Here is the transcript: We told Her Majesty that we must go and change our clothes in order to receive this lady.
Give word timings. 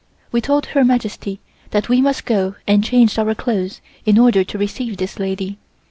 We 0.31 0.41
told 0.41 0.65
Her 0.65 0.83
Majesty 0.83 1.41
that 1.69 1.87
we 1.87 2.01
must 2.01 2.25
go 2.25 2.55
and 2.65 2.83
change 2.83 3.19
our 3.19 3.35
clothes 3.35 3.81
in 4.03 4.17
order 4.17 4.43
to 4.43 4.57
receive 4.57 4.97
this 4.97 5.19
lady. 5.19 5.59